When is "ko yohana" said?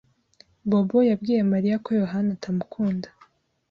1.85-2.29